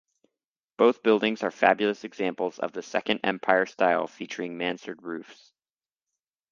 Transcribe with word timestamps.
Both 0.77 1.03
buildings 1.03 1.43
are 1.43 1.51
fabulous 1.51 2.03
examples 2.05 2.57
of 2.57 2.71
the 2.71 2.81
Second 2.81 3.19
Empire 3.23 3.67
style 3.67 4.07
featuring 4.07 4.57
mansard 4.57 5.03
roofs. 5.03 5.51